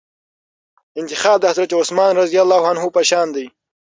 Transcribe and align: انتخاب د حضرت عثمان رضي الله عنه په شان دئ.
انتخاب 0.99 1.37
د 1.39 1.43
حضرت 1.51 1.71
عثمان 1.79 2.11
رضي 2.21 2.37
الله 2.43 2.61
عنه 2.69 2.81
په 2.95 3.01
شان 3.09 3.27
دئ. 3.35 3.45